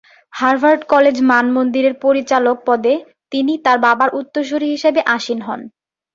Harvard 0.33 0.81
college 0.93 1.17
মানমন্দিরের 1.31 1.95
পরিচালক 2.03 2.57
পদে 2.65 2.93
তিনি 3.31 3.53
তাঁর 3.65 3.77
বাবার 3.85 4.09
উত্তরসূরি 4.19 4.67
হিসেবে 4.73 5.01
আসীন 5.15 5.39
হন। 5.41 5.61